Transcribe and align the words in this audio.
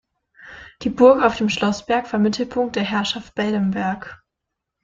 Die 0.81 0.89
Burg 0.89 1.21
auf 1.21 1.35
dem 1.37 1.47
Schlossberg 1.47 2.11
war 2.11 2.19
Mittelpunkt 2.19 2.75
der 2.75 2.81
Herrschaft 2.81 3.35
Bellenberg. 3.35 4.23